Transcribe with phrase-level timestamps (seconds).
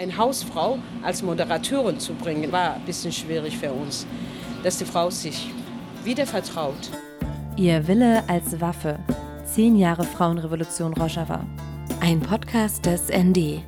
[0.00, 4.06] Eine Hausfrau als Moderatorin zu bringen, war ein bisschen schwierig für uns,
[4.62, 5.50] dass die Frau sich
[6.04, 6.90] wieder vertraut.
[7.58, 8.98] Ihr Wille als Waffe.
[9.44, 11.44] Zehn Jahre Frauenrevolution Rojava.
[12.00, 13.60] Ein Podcast des ND.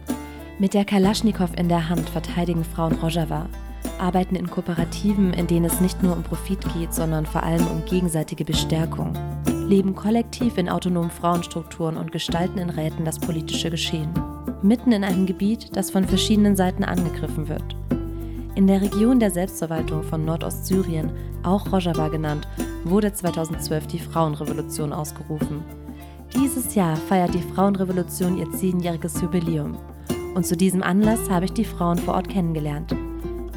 [0.58, 3.50] Mit der Kalaschnikow in der Hand verteidigen Frauen Rojava,
[3.98, 7.84] arbeiten in Kooperativen, in denen es nicht nur um Profit geht, sondern vor allem um
[7.84, 9.12] gegenseitige Bestärkung,
[9.68, 14.31] leben kollektiv in autonomen Frauenstrukturen und gestalten in Räten das politische Geschehen.
[14.62, 17.76] Mitten in einem Gebiet, das von verschiedenen Seiten angegriffen wird.
[18.54, 21.10] In der Region der Selbstverwaltung von Nordostsyrien,
[21.42, 22.46] auch Rojava genannt,
[22.84, 25.64] wurde 2012 die Frauenrevolution ausgerufen.
[26.34, 29.76] Dieses Jahr feiert die Frauenrevolution ihr zehnjähriges Jubiläum.
[30.34, 32.94] Und zu diesem Anlass habe ich die Frauen vor Ort kennengelernt.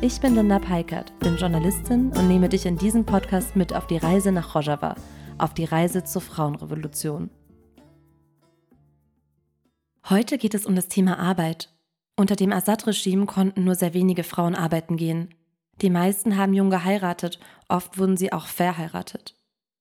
[0.01, 3.97] Ich bin Linda Peikert, bin Journalistin und nehme dich in diesem Podcast mit auf die
[3.97, 4.95] Reise nach Rojava,
[5.37, 7.29] auf die Reise zur Frauenrevolution.
[10.07, 11.73] Heute geht es um das Thema Arbeit.
[12.15, 15.33] Unter dem Assad-Regime konnten nur sehr wenige Frauen arbeiten gehen.
[15.81, 19.35] Die meisten haben jung geheiratet, oft wurden sie auch verheiratet.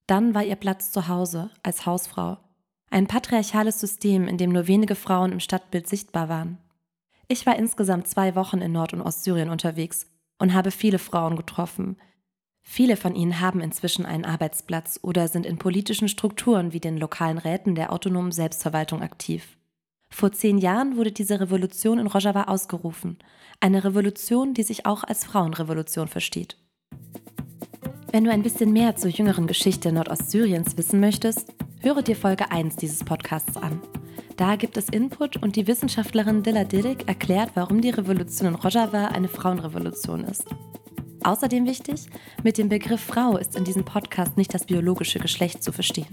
[0.07, 2.39] Dann war ihr Platz zu Hause, als Hausfrau.
[2.89, 6.57] Ein patriarchales System, in dem nur wenige Frauen im Stadtbild sichtbar waren.
[7.27, 10.07] Ich war insgesamt zwei Wochen in Nord- und Ostsyrien unterwegs
[10.39, 11.97] und habe viele Frauen getroffen.
[12.63, 17.37] Viele von ihnen haben inzwischen einen Arbeitsplatz oder sind in politischen Strukturen wie den lokalen
[17.37, 19.55] Räten der autonomen Selbstverwaltung aktiv.
[20.15, 23.17] Vor zehn Jahren wurde diese Revolution in Rojava ausgerufen.
[23.59, 26.55] Eine Revolution, die sich auch als Frauenrevolution versteht.
[28.13, 32.77] Wenn du ein bisschen mehr zur jüngeren Geschichte Nordostsyriens wissen möchtest, höre dir Folge 1
[32.77, 33.81] dieses Podcasts an.
[34.37, 39.07] Da gibt es Input und die Wissenschaftlerin Dilla Dirik erklärt, warum die Revolution in Rojava
[39.07, 40.45] eine Frauenrevolution ist.
[41.25, 42.05] Außerdem wichtig,
[42.41, 46.07] mit dem Begriff Frau ist in diesem Podcast nicht das biologische Geschlecht zu verstehen.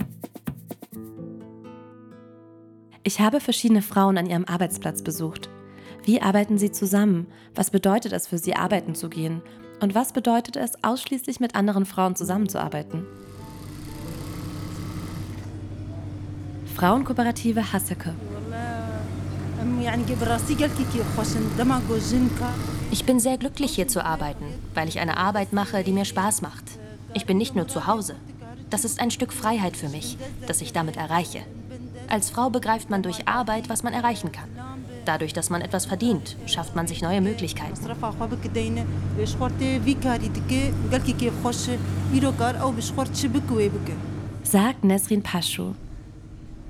[3.05, 5.48] Ich habe verschiedene Frauen an ihrem Arbeitsplatz besucht.
[6.05, 7.27] Wie arbeiten sie zusammen?
[7.55, 9.42] Was bedeutet es für sie, arbeiten zu gehen?
[9.81, 13.05] Und was bedeutet es, ausschließlich mit anderen Frauen zusammenzuarbeiten?
[16.77, 18.14] Frauenkooperative Hasseke.
[22.92, 26.42] Ich bin sehr glücklich, hier zu arbeiten, weil ich eine Arbeit mache, die mir Spaß
[26.42, 26.64] macht.
[27.14, 28.14] Ich bin nicht nur zu Hause.
[28.70, 31.40] Das ist ein Stück Freiheit für mich, das ich damit erreiche.
[32.08, 34.48] Als Frau begreift man durch Arbeit, was man erreichen kann.
[35.05, 37.74] Dadurch, dass man etwas verdient, schafft man sich neue Möglichkeiten.
[44.45, 45.74] Sagt Nesrin Paschu,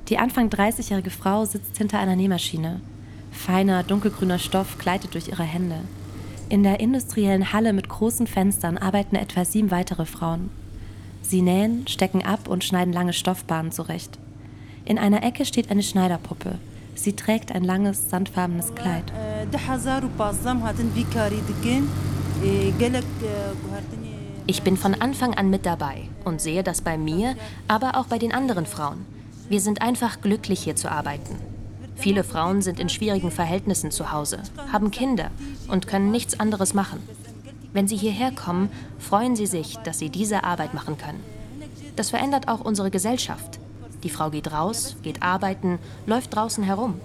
[0.09, 2.81] die Anfang 30-jährige Frau sitzt hinter einer Nähmaschine.
[3.31, 5.77] Feiner, dunkelgrüner Stoff gleitet durch ihre Hände.
[6.49, 10.51] In der industriellen Halle mit großen Fenstern arbeiten etwa sieben weitere Frauen.
[11.23, 14.19] Sie nähen, stecken ab und schneiden lange Stoffbahnen zurecht.
[14.85, 16.59] In einer Ecke steht eine Schneiderpuppe.
[16.95, 19.05] Sie trägt ein langes, sandfarbenes Kleid.
[24.47, 27.37] Ich bin von Anfang an mit dabei und sehe das bei mir,
[27.69, 29.07] aber auch bei den anderen Frauen.
[29.49, 31.37] Wir sind einfach glücklich, hier zu arbeiten.
[31.95, 34.41] Viele Frauen sind in schwierigen Verhältnissen zu Hause,
[34.73, 35.31] haben Kinder
[35.69, 36.99] und können nichts anderes machen.
[37.73, 41.23] Wenn sie hierher kommen, freuen sie sich, dass sie diese Arbeit machen können.
[41.95, 43.61] Das verändert auch unsere Gesellschaft.
[44.03, 47.01] Die Frau geht raus, geht arbeiten, läuft draußen herum.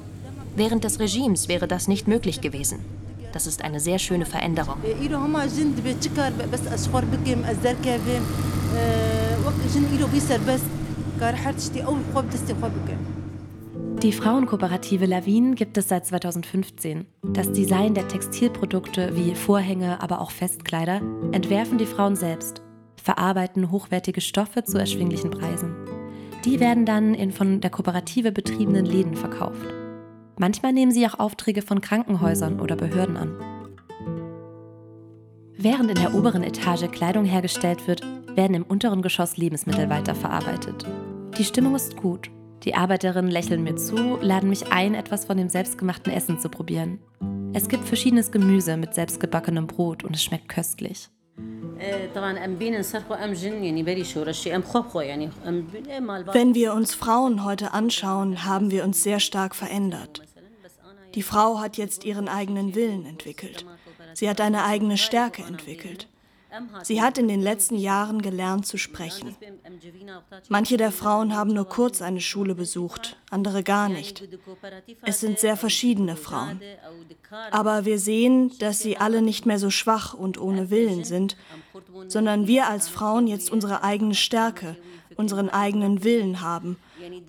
[0.55, 2.79] Während des Regimes wäre das nicht möglich gewesen.
[3.31, 4.77] Das ist eine sehr schöne Veränderung.
[14.01, 17.05] Die Frauenkooperative Lawin gibt es seit 2015.
[17.33, 22.61] Das Design der Textilprodukte wie Vorhänge, aber auch Festkleider entwerfen die Frauen selbst,
[23.01, 25.86] verarbeiten hochwertige Stoffe zu erschwinglichen Preisen.
[26.47, 29.67] Die werden dann in von der Kooperative betriebenen Läden verkauft.
[30.37, 33.35] Manchmal nehmen sie auch Aufträge von Krankenhäusern oder Behörden an.
[35.57, 38.01] Während in der oberen Etage Kleidung hergestellt wird,
[38.33, 40.85] werden im unteren Geschoss Lebensmittel weiterverarbeitet.
[41.37, 42.31] Die Stimmung ist gut.
[42.63, 46.99] Die Arbeiterinnen lächeln mir zu, laden mich ein, etwas von dem selbstgemachten Essen zu probieren.
[47.51, 51.09] Es gibt verschiedenes Gemüse mit selbstgebackenem Brot und es schmeckt köstlich.
[56.33, 60.21] Wenn wir uns Frauen heute anschauen, haben wir uns sehr stark verändert.
[61.13, 63.65] Die Frau hat jetzt ihren eigenen Willen entwickelt.
[64.13, 66.07] Sie hat eine eigene Stärke entwickelt.
[66.83, 69.35] Sie hat in den letzten Jahren gelernt zu sprechen.
[70.49, 74.27] Manche der Frauen haben nur kurz eine Schule besucht, andere gar nicht.
[75.03, 76.59] Es sind sehr verschiedene Frauen.
[77.51, 81.37] Aber wir sehen, dass sie alle nicht mehr so schwach und ohne Willen sind,
[82.07, 84.75] sondern wir als Frauen jetzt unsere eigene Stärke,
[85.15, 86.77] unseren eigenen Willen haben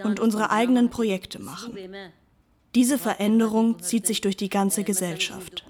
[0.04, 1.76] und unsere eigenen Projekte machen.
[2.74, 5.64] Diese Veränderung zieht sich durch die ganze Gesellschaft.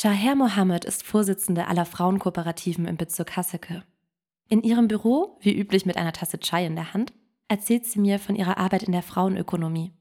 [0.00, 3.82] Chaher Mohammed ist Vorsitzende aller Frauenkooperativen im Bezirk Haseke.
[4.48, 7.12] In ihrem Büro, wie üblich mit einer Tasse Chai in der Hand,
[7.48, 9.92] erzählt sie mir von ihrer Arbeit in der Frauenökonomie.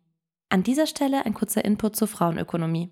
[0.50, 2.90] An dieser Stelle ein kurzer Input zur Frauenökonomie.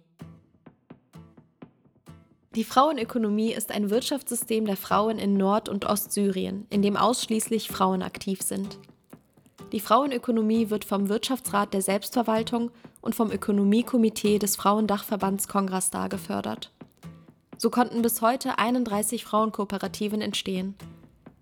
[2.56, 8.02] Die Frauenökonomie ist ein Wirtschaftssystem der Frauen in Nord- und Ostsyrien, in dem ausschließlich Frauen
[8.02, 8.80] aktiv sind.
[9.74, 12.72] Die Frauenökonomie wird vom Wirtschaftsrat der Selbstverwaltung
[13.02, 16.72] und vom Ökonomiekomitee des Frauendachverbands Kongrastar gefördert.
[17.57, 20.75] So konnten bis heute 31 Frauenkooperativen entstehen.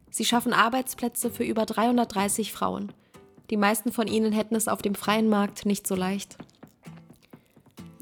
[0.09, 2.91] Sie schaffen Arbeitsplätze für über 330 Frauen.
[3.51, 6.37] Die meisten von ihnen hätten es auf dem freien Markt nicht so leicht.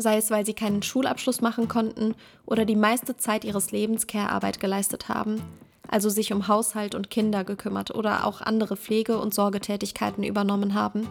[0.01, 2.15] Sei es, weil sie keinen Schulabschluss machen konnten
[2.47, 5.39] oder die meiste Zeit ihres Lebens Care-Arbeit geleistet haben,
[5.87, 11.07] also sich um Haushalt und Kinder gekümmert oder auch andere Pflege- und Sorgetätigkeiten übernommen haben.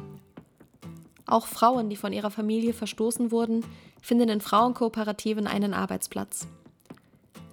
[1.25, 3.65] Auch Frauen, die von ihrer Familie verstoßen wurden,
[4.03, 6.49] finden in Frauenkooperativen einen Arbeitsplatz.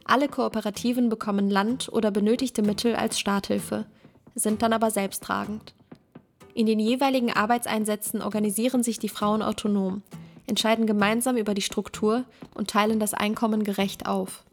[0.05, 3.85] Alle Kooperativen bekommen Land oder benötigte Mittel als Starthilfe,
[4.33, 5.75] sind dann aber selbsttragend.
[6.55, 10.01] In den jeweiligen Arbeitseinsätzen organisieren sich die Frauen autonom,
[10.47, 14.43] entscheiden gemeinsam über die Struktur und teilen das Einkommen gerecht auf.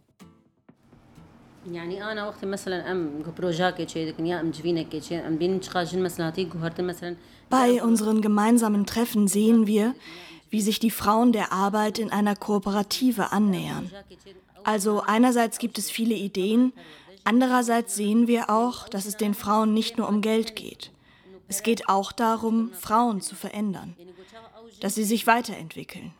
[7.48, 9.94] Bei unseren gemeinsamen Treffen sehen wir,
[10.50, 13.90] wie sich die Frauen der Arbeit in einer Kooperative annähern.
[14.62, 16.72] Also einerseits gibt es viele Ideen,
[17.24, 20.90] andererseits sehen wir auch, dass es den Frauen nicht nur um Geld geht.
[21.48, 23.94] Es geht auch darum, Frauen zu verändern,
[24.80, 26.12] dass sie sich weiterentwickeln.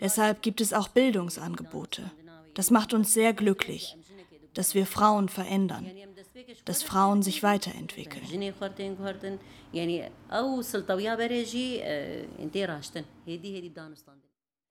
[0.00, 2.10] Deshalb gibt es auch Bildungsangebote.
[2.54, 3.96] Das macht uns sehr glücklich,
[4.54, 5.90] dass wir Frauen verändern,
[6.64, 8.24] dass Frauen sich weiterentwickeln.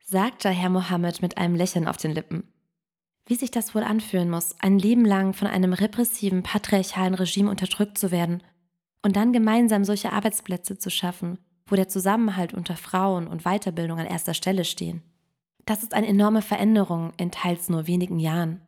[0.03, 2.51] Sagt Herr Mohammed mit einem Lächeln auf den Lippen.
[3.27, 7.97] Wie sich das wohl anfühlen muss, ein Leben lang von einem repressiven, patriarchalen Regime unterdrückt
[7.97, 8.43] zu werden
[9.03, 11.37] und dann gemeinsam solche Arbeitsplätze zu schaffen,
[11.71, 15.01] wo der Zusammenhalt unter Frauen und Weiterbildung an erster Stelle stehen.
[15.65, 18.61] Das ist eine enorme Veränderung in teils nur wenigen Jahren.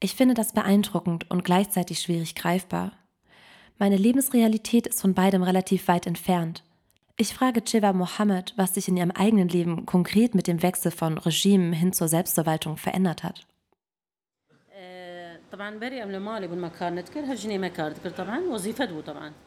[0.00, 2.92] Ich finde das beeindruckend und gleichzeitig schwierig greifbar.
[3.78, 6.62] Meine Lebensrealität ist von beidem relativ weit entfernt.
[7.16, 11.16] Ich frage Cheva Mohammed, was sich in ihrem eigenen Leben konkret mit dem Wechsel von
[11.16, 13.46] Regimen hin zur Selbstverwaltung verändert hat.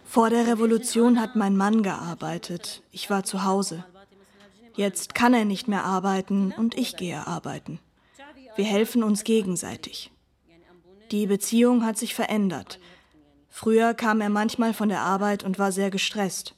[0.06, 2.82] Vor der Revolution hat mein Mann gearbeitet.
[2.92, 3.84] Ich war zu Hause.
[4.76, 7.80] Jetzt kann er nicht mehr arbeiten und ich gehe arbeiten.
[8.56, 10.12] Wir helfen uns gegenseitig.
[11.12, 12.80] Die Beziehung hat sich verändert.
[13.50, 16.56] Früher kam er manchmal von der Arbeit und war sehr gestresst.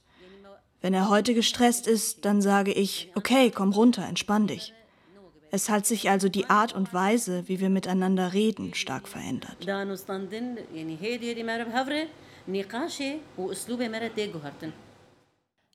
[0.82, 4.74] Wenn er heute gestresst ist, dann sage ich, okay, komm runter, entspann dich.
[5.54, 9.58] Es hat sich also die Art und Weise, wie wir miteinander reden, stark verändert.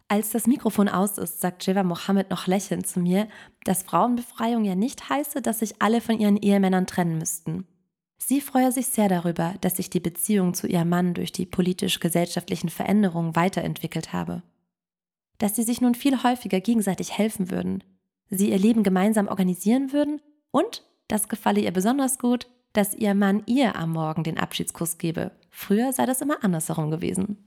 [0.08, 3.28] Als das Mikrofon aus ist, sagt Jeva Mohammed noch lächelnd zu mir,
[3.64, 7.66] dass Frauenbefreiung ja nicht heiße, dass sich alle von ihren Ehemännern trennen müssten.
[8.16, 12.70] Sie freue sich sehr darüber, dass sich die Beziehung zu ihrem Mann durch die politisch-gesellschaftlichen
[12.70, 14.42] Veränderungen weiterentwickelt habe.
[15.38, 17.84] Dass sie sich nun viel häufiger gegenseitig helfen würden,
[18.30, 23.42] sie ihr Leben gemeinsam organisieren würden und, das gefalle ihr besonders gut, dass ihr Mann
[23.46, 25.30] ihr am Morgen den Abschiedskuss gebe.
[25.50, 27.38] Früher sei das immer andersherum gewesen.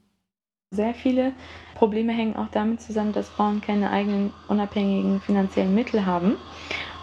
[0.71, 1.33] Sehr viele
[1.75, 6.38] Probleme hängen auch damit zusammen, dass Frauen keine eigenen unabhängigen finanziellen Mittel haben.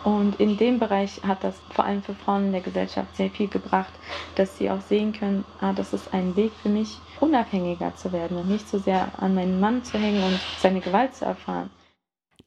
[0.04, 3.48] Und in dem Bereich hat das vor allem für Frauen in der Gesellschaft sehr viel
[3.48, 3.92] gebracht,
[4.36, 8.36] dass sie auch sehen können, ah, das ist ein Weg für mich, unabhängiger zu werden
[8.36, 11.70] und nicht so sehr an meinen Mann zu hängen und seine Gewalt zu erfahren.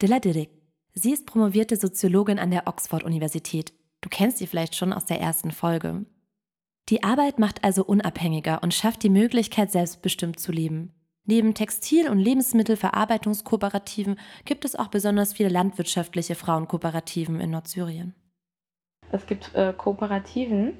[0.00, 0.59] Dilla Dirik.
[0.94, 3.72] Sie ist promovierte Soziologin an der Oxford-Universität.
[4.00, 6.04] Du kennst sie vielleicht schon aus der ersten Folge.
[6.88, 10.92] Die Arbeit macht also unabhängiger und schafft die Möglichkeit, selbstbestimmt zu leben.
[11.24, 18.14] Neben Textil- und Lebensmittelverarbeitungskooperativen gibt es auch besonders viele landwirtschaftliche Frauenkooperativen in Nordsyrien.
[19.12, 20.72] Es gibt äh, Kooperativen,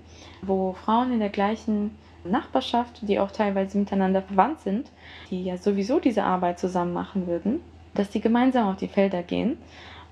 [0.42, 4.90] wo Frauen in der gleichen Nachbarschaft, die auch teilweise miteinander verwandt sind,
[5.30, 7.60] die ja sowieso diese Arbeit zusammen machen würden,
[7.94, 9.58] dass die gemeinsam auf die Felder gehen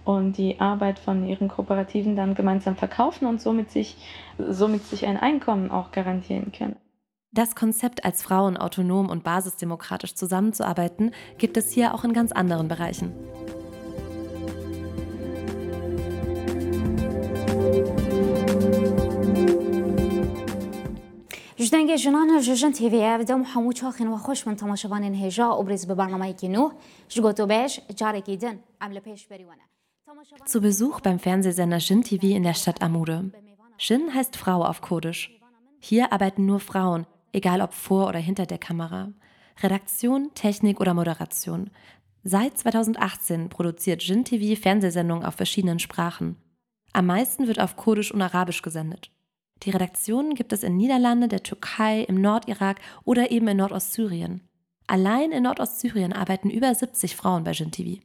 [0.08, 3.98] und die Arbeit von ihren Kooperativen dann gemeinsam verkaufen und somit sich,
[4.38, 6.75] somit sich ein Einkommen auch garantieren können.
[7.32, 12.67] Das Konzept, als Frauen autonom und basisdemokratisch zusammenzuarbeiten, gibt es hier auch in ganz anderen
[12.67, 13.12] Bereichen.
[21.58, 26.34] جدنگ جنان جوجن تیوی افدام حمو چاخین و خوش من تماشاوان هجا ابرز به برنامه
[26.34, 26.72] کی نو
[27.08, 29.62] جگوتو بیش جاره دن عمل پیش بریونه
[30.47, 33.31] zu Besuch beim Fernsehsender Shin TV in der Stadt Amude.
[33.77, 35.31] Shin heißt Frau auf Kurdisch.
[35.81, 39.12] Hier arbeiten nur Frauen, egal ob vor oder hinter der Kamera.
[39.62, 41.71] Redaktion, Technik oder Moderation.
[42.25, 46.37] Seit 2018 produziert Jin TV Fernsehsendungen auf verschiedenen Sprachen.
[46.93, 49.11] Am meisten wird auf Kurdisch und Arabisch gesendet.
[49.62, 54.43] Die Redaktionen gibt es in Niederlande, der Türkei, im Nordirak oder eben in Nordostsyrien.
[54.87, 58.00] Allein in Nordostsyrien arbeiten über 70 Frauen bei Jin TV.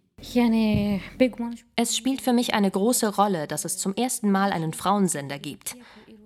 [1.76, 5.76] Es spielt für mich eine große Rolle, dass es zum ersten Mal einen Frauensender gibt.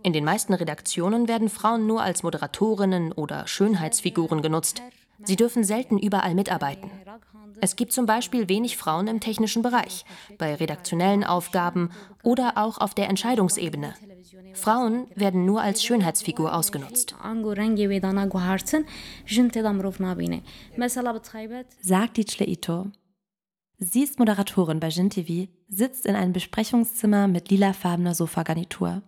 [0.03, 4.81] In den meisten Redaktionen werden Frauen nur als Moderatorinnen oder Schönheitsfiguren genutzt.
[5.23, 6.91] Sie dürfen selten überall mitarbeiten.
[7.59, 10.05] Es gibt zum Beispiel wenig Frauen im technischen Bereich,
[10.37, 11.89] bei redaktionellen Aufgaben
[12.21, 13.95] oder auch auf der Entscheidungsebene.
[14.53, 17.15] Frauen werden nur als Schönheitsfigur ausgenutzt.
[21.81, 22.91] Sagt Dicle Ito.
[23.79, 29.03] Sie ist Moderatorin bei Jin TV, sitzt in einem Besprechungszimmer mit lilafarbener Sofagarnitur.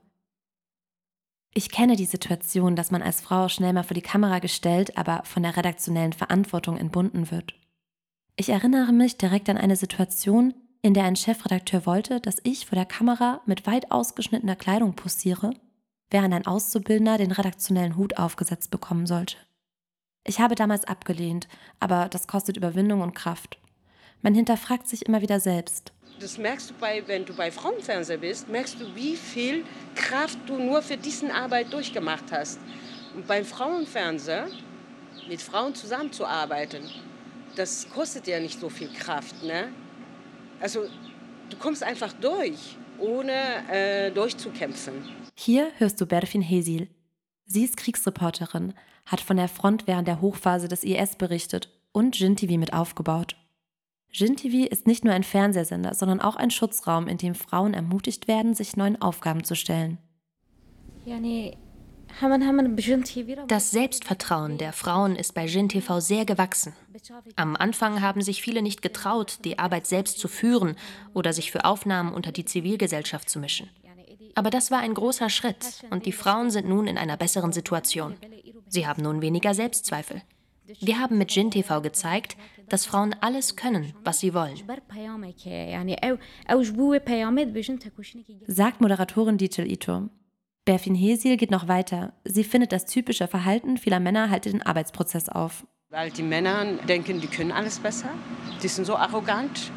[1.56, 5.24] Ich kenne die Situation, dass man als Frau schnell mal vor die Kamera gestellt, aber
[5.26, 7.56] von der redaktionellen Verantwortung entbunden wird.
[8.36, 12.76] Ich erinnere mich direkt an eine Situation, in der ein Chefredakteur wollte, dass ich vor
[12.76, 15.50] der Kamera mit weit ausgeschnittener Kleidung posiere,
[16.12, 19.38] während ein Auszubildender den redaktionellen Hut aufgesetzt bekommen sollte.
[20.26, 21.48] Ich habe damals abgelehnt,
[21.80, 23.58] aber das kostet Überwindung und Kraft.
[24.22, 25.94] Man hinterfragt sich immer wieder selbst.
[26.20, 29.64] Das merkst du, bei, wenn du bei Frauenfernseher bist, merkst du, wie viel
[29.96, 32.60] Kraft du nur für diesen Arbeit durchgemacht hast.
[33.16, 34.48] Und beim Frauenfernseher
[35.30, 36.84] mit Frauen zusammenzuarbeiten,
[37.56, 39.42] das kostet ja nicht so viel Kraft.
[39.44, 39.70] Ne?
[40.60, 40.86] Also
[41.50, 43.32] du kommst einfach durch, ohne
[43.72, 44.96] äh, durchzukämpfen.
[45.36, 46.90] Hier hörst du Berfin Hesil.
[47.46, 48.74] Sie ist Kriegsreporterin,
[49.06, 53.36] hat von der Front während der Hochphase des IS berichtet und Jin TV mit aufgebaut.
[54.12, 58.28] Jin TV ist nicht nur ein Fernsehsender, sondern auch ein Schutzraum, in dem Frauen ermutigt
[58.28, 60.00] werden, sich neuen Aufgaben zu stellen.
[63.48, 66.74] Das Selbstvertrauen der Frauen ist bei Jin TV sehr gewachsen.
[67.36, 70.76] Am Anfang haben sich viele nicht getraut, die Arbeit selbst zu führen
[71.14, 73.70] oder sich für Aufnahmen unter die Zivilgesellschaft zu mischen.
[74.36, 78.16] Aber das war ein großer Schritt und die Frauen sind nun in einer besseren Situation.
[78.68, 80.22] Sie haben nun weniger Selbstzweifel.
[80.80, 84.56] Wir haben mit Jin TV gezeigt, dass Frauen alles können, was sie wollen.
[88.48, 90.10] Sagt Moderatorin Dichel Ito.
[90.66, 92.14] Berfin Hesil geht noch weiter.
[92.26, 95.66] Sie findet, das typische Verhalten vieler Männer halte den Arbeitsprozess auf.
[95.90, 98.10] Weil die Männer denken, die können alles besser.
[98.62, 99.72] Die sind so arrogant.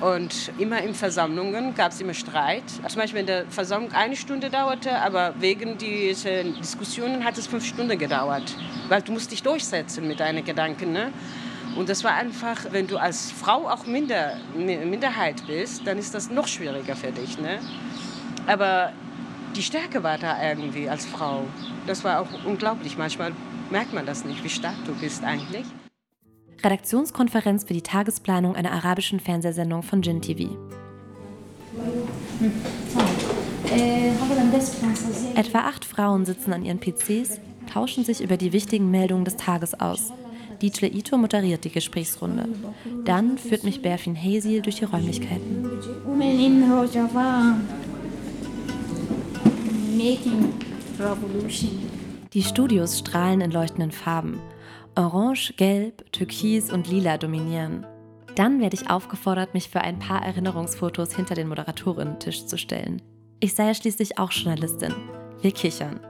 [0.00, 2.64] Und immer in Versammlungen gab es immer Streit.
[2.88, 7.66] Zum Beispiel, wenn der Versammlung eine Stunde dauerte, aber wegen dieser Diskussionen hat es fünf
[7.66, 8.56] Stunden gedauert.
[8.88, 10.92] Weil du musst dich durchsetzen mit deinen Gedanken.
[10.92, 11.12] Ne?
[11.76, 16.30] Und das war einfach, wenn du als Frau auch Minder, Minderheit bist, dann ist das
[16.30, 17.38] noch schwieriger für dich.
[17.38, 17.58] Ne?
[18.46, 18.92] Aber
[19.54, 21.44] die Stärke war da irgendwie als Frau.
[21.86, 22.96] Das war auch unglaublich.
[22.96, 23.32] Manchmal
[23.70, 25.66] merkt man das nicht, wie stark du bist eigentlich.
[26.64, 30.56] Redaktionskonferenz für die Tagesplanung einer arabischen Fernsehsendung von Jin TV.
[35.34, 37.40] Etwa acht Frauen sitzen an ihren PCs,
[37.72, 40.12] tauschen sich über die wichtigen Meldungen des Tages aus.
[40.60, 42.46] Dicle Ito moderiert die Gesprächsrunde.
[43.04, 45.70] Dann führt mich Berfin Hazel durch die Räumlichkeiten.
[52.32, 54.38] Die Studios strahlen in leuchtenden Farben.
[54.96, 57.86] Orange, Gelb, Türkis und Lila dominieren.
[58.34, 63.00] Dann werde ich aufgefordert, mich für ein paar Erinnerungsfotos hinter den Moderatorinnen-Tisch zu stellen.
[63.38, 64.94] Ich sei ja schließlich auch Journalistin.
[65.40, 66.00] Wir kichern.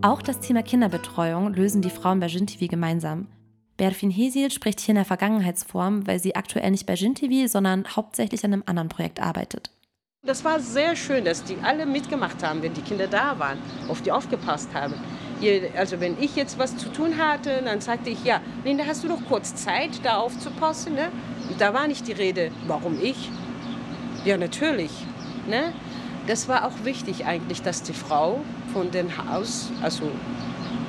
[0.00, 3.28] Auch das Thema Kinderbetreuung lösen die Frauen bei JinTV gemeinsam.
[3.76, 8.44] Berfin Hesil spricht hier in der Vergangenheitsform, weil sie aktuell nicht bei JinTV, sondern hauptsächlich
[8.44, 9.70] an einem anderen Projekt arbeitet.
[10.24, 14.02] Das war sehr schön, dass die alle mitgemacht haben, wenn die Kinder da waren, auf
[14.02, 14.94] die aufgepasst haben.
[15.76, 19.08] Also wenn ich jetzt was zu tun hatte, dann sagte ich, ja, Linda, hast du
[19.08, 20.94] noch kurz Zeit, da aufzupassen?
[20.94, 21.08] Ne?
[21.48, 23.30] Und da war nicht die Rede, warum ich?
[24.24, 24.90] Ja, natürlich.
[25.48, 25.72] Ne?
[26.26, 28.40] Das war auch wichtig eigentlich, dass die Frau
[28.72, 30.10] von dem Haus, also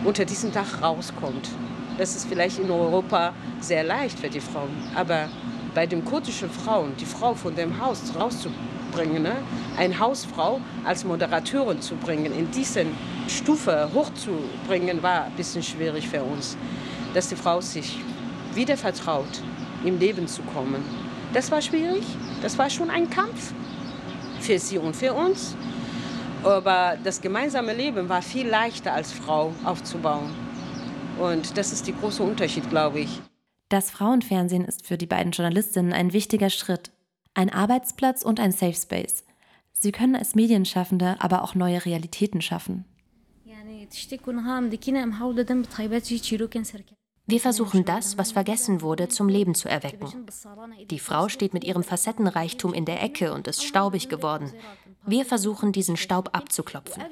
[0.03, 1.49] unter diesem Dach rauskommt.
[1.97, 5.29] Das ist vielleicht in Europa sehr leicht für die Frauen, aber
[5.75, 9.35] bei den kurdischen Frauen, die Frau von dem Haus rauszubringen, bringen, ne?
[9.77, 12.85] eine Hausfrau als Moderatorin zu bringen, in diese
[13.27, 16.57] Stufe hochzubringen, war ein bisschen schwierig für uns.
[17.13, 17.99] Dass die Frau sich
[18.53, 19.41] wieder vertraut,
[19.85, 20.83] im Leben zu kommen.
[21.33, 22.03] Das war schwierig,
[22.41, 23.53] das war schon ein Kampf
[24.41, 25.55] für sie und für uns.
[26.43, 30.29] Aber das gemeinsame Leben war viel leichter als Frau aufzubauen.
[31.19, 33.21] Und das ist der große Unterschied, glaube ich.
[33.69, 36.91] Das Frauenfernsehen ist für die beiden Journalistinnen ein wichtiger Schritt.
[37.33, 39.23] Ein Arbeitsplatz und ein Safe Space.
[39.73, 42.85] Sie können als Medienschaffende aber auch neue Realitäten schaffen.
[47.29, 50.25] Wir versuchen das, was vergessen wurde, zum Leben zu erwecken.
[50.89, 54.51] Die Frau steht mit ihrem Facettenreichtum in der Ecke und ist staubig geworden.
[55.05, 57.03] Wir versuchen, diesen Staub abzuklopfen,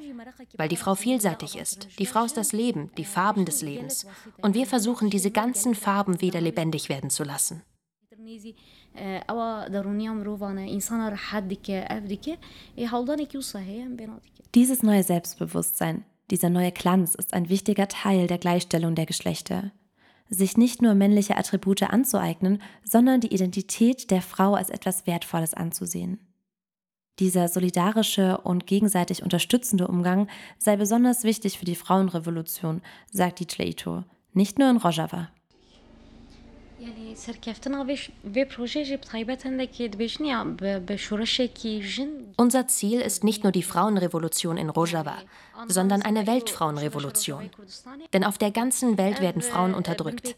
[0.56, 1.88] weil die Frau vielseitig ist.
[1.98, 4.06] Die Frau ist das Leben, die Farben des Lebens.
[4.42, 7.62] Und wir versuchen, diese ganzen Farben wieder lebendig werden zu lassen.
[14.54, 19.70] Dieses neue Selbstbewusstsein, dieser neue Glanz ist ein wichtiger Teil der Gleichstellung der Geschlechter
[20.30, 26.18] sich nicht nur männliche Attribute anzueignen, sondern die Identität der Frau als etwas Wertvolles anzusehen.
[27.18, 30.28] Dieser solidarische und gegenseitig unterstützende Umgang
[30.58, 32.80] sei besonders wichtig für die Frauenrevolution,
[33.10, 35.28] sagt die Ito, nicht nur in Rojava.
[42.36, 45.16] Unser Ziel ist nicht nur die Frauenrevolution in Rojava,
[45.66, 47.50] sondern eine Weltfrauenrevolution.
[48.12, 50.36] Denn auf der ganzen Welt werden Frauen unterdrückt.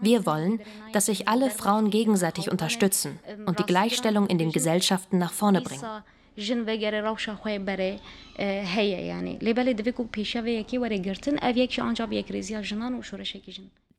[0.00, 0.60] Wir wollen,
[0.92, 5.84] dass sich alle Frauen gegenseitig unterstützen und die Gleichstellung in den Gesellschaften nach vorne bringen.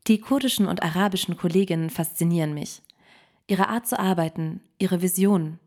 [0.07, 2.81] Die kurdischen und arabischen Kolleginnen faszinieren mich.
[3.47, 5.59] Ihre Art zu arbeiten, ihre Visionen.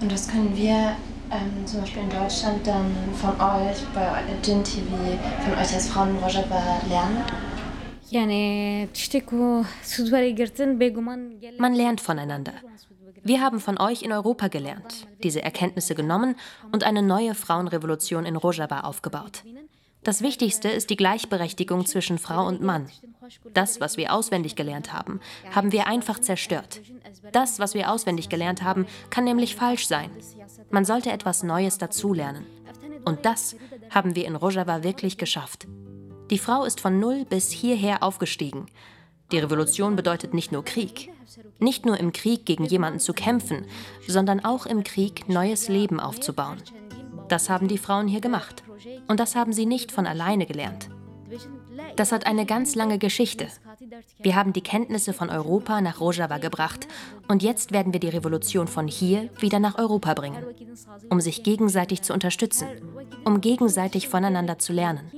[0.00, 0.96] Und das können wir
[1.30, 4.86] ähm, zum Beispiel in Deutschland dann von euch bei Gin TV,
[5.44, 7.24] von euch als Frauen in Rojava lernen?
[11.58, 12.52] Man lernt voneinander.
[13.22, 16.36] Wir haben von euch in Europa gelernt, diese Erkenntnisse genommen
[16.72, 19.44] und eine neue Frauenrevolution in Rojava aufgebaut.
[20.04, 22.88] Das Wichtigste ist die Gleichberechtigung zwischen Frau und Mann.
[23.54, 25.20] Das, was wir auswendig gelernt haben,
[25.52, 26.80] haben wir einfach zerstört.
[27.30, 30.10] Das, was wir auswendig gelernt haben, kann nämlich falsch sein.
[30.70, 32.46] Man sollte etwas Neues dazulernen.
[33.04, 33.56] Und das
[33.90, 35.66] haben wir in Rojava wirklich geschafft.
[36.30, 38.66] Die Frau ist von null bis hierher aufgestiegen.
[39.30, 41.10] Die Revolution bedeutet nicht nur Krieg.
[41.58, 43.66] Nicht nur im Krieg gegen jemanden zu kämpfen,
[44.08, 46.58] sondern auch im Krieg neues Leben aufzubauen.
[47.32, 48.62] Das haben die Frauen hier gemacht.
[49.08, 50.90] Und das haben sie nicht von alleine gelernt.
[51.96, 53.46] Das hat eine ganz lange Geschichte.
[54.20, 56.86] Wir haben die Kenntnisse von Europa nach Rojava gebracht
[57.28, 60.44] und jetzt werden wir die Revolution von hier wieder nach Europa bringen,
[61.08, 62.68] um sich gegenseitig zu unterstützen,
[63.24, 65.10] um gegenseitig voneinander zu lernen.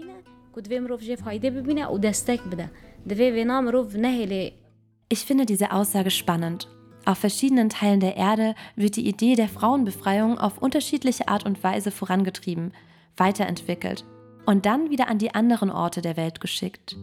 [5.09, 6.69] Ich finde diese Aussage spannend.
[7.07, 11.91] Auf verschiedenen Teilen der Erde wird die Idee der Frauenbefreiung auf unterschiedliche Art und Weise
[11.91, 12.73] vorangetrieben,
[13.17, 14.05] weiterentwickelt
[14.47, 16.97] und dann wieder an die anderen Orte der Welt geschickt.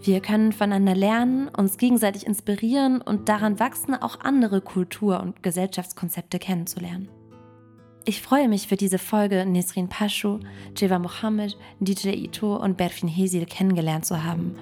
[0.00, 6.38] Wir können voneinander lernen, uns gegenseitig inspirieren und daran wachsen, auch andere Kultur- und Gesellschaftskonzepte
[6.38, 7.08] kennenzulernen.
[8.04, 10.40] Ich freue mich für diese Folge, Nesrin Paschu,
[10.76, 14.56] Jeva Mohammed, DJ Ito und Berfin Hesil kennengelernt zu haben.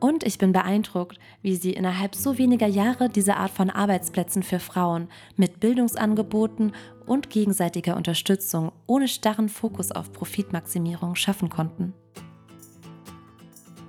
[0.00, 4.60] Und ich bin beeindruckt, wie sie innerhalb so weniger Jahre diese Art von Arbeitsplätzen für
[4.60, 6.72] Frauen mit Bildungsangeboten
[7.06, 11.94] und gegenseitiger Unterstützung ohne starren Fokus auf Profitmaximierung schaffen konnten.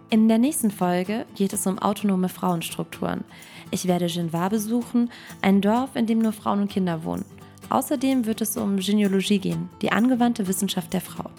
[0.09, 3.23] In der nächsten Folge geht es um autonome Frauenstrukturen.
[3.69, 5.11] Ich werde Genvar besuchen,
[5.43, 7.25] ein Dorf, in dem nur Frauen und Kinder wohnen.
[7.69, 11.29] Außerdem wird es um Genealogie gehen, die angewandte Wissenschaft der Frau.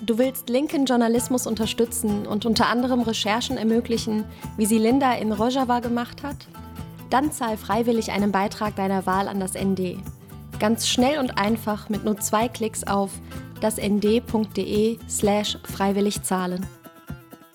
[0.00, 4.24] Du willst linken Journalismus unterstützen und unter anderem Recherchen ermöglichen,
[4.56, 6.46] wie sie Linda in Rojava gemacht hat?
[7.10, 9.96] Dann zahl freiwillig einen Beitrag deiner Wahl an das ND.
[10.60, 13.10] Ganz schnell und einfach mit nur zwei Klicks auf
[13.60, 16.64] dasnd.de slash freiwillig zahlen.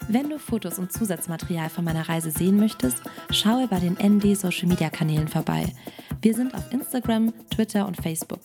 [0.09, 4.67] Wenn du Fotos und Zusatzmaterial von meiner Reise sehen möchtest, schaue bei den ND Social
[4.67, 5.73] Media Kanälen vorbei.
[6.21, 8.41] Wir sind auf Instagram, Twitter und Facebook.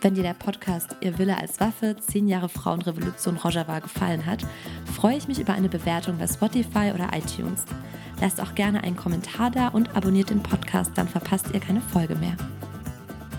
[0.00, 4.46] Wenn dir der Podcast Ihr Wille als Waffe, 10 Jahre Frauenrevolution Rojava gefallen hat,
[4.96, 7.64] freue ich mich über eine Bewertung bei Spotify oder iTunes.
[8.20, 12.14] Lasst auch gerne einen Kommentar da und abonniert den Podcast, dann verpasst ihr keine Folge
[12.14, 12.36] mehr.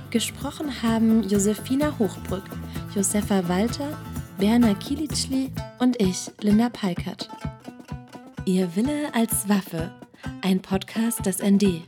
[0.10, 2.44] Gesprochen haben Josefina Hochbrück,
[2.94, 3.98] Josefa Walter,
[4.38, 7.30] Berna Kilitschli und ich, Linda Peikert.
[8.44, 9.92] Ihr Wille als Waffe,
[10.42, 11.84] ein Podcast des ND.